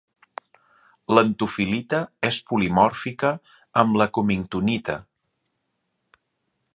L'antofil·lita 1.15 1.99
és 2.29 2.39
polimòrfica 2.53 3.31
amb 3.83 4.01
la 4.03 4.09
cummingtonita. 4.19 4.97